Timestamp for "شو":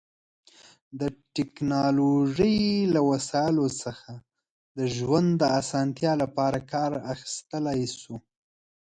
7.99-8.15